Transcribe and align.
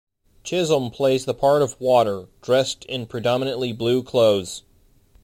Chisholm 0.43 0.89
plays 0.89 1.25
the 1.25 1.33
part 1.35 1.61
of 1.61 1.79
water, 1.79 2.27
dressed 2.41 2.85
in 2.85 3.05
predominantly 3.05 3.71
blue 3.71 4.01
clothes. 4.01 4.63